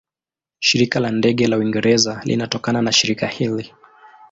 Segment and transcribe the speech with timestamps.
[0.59, 3.73] Shirika la Ndege la Uingereza linatokana na shirika hili.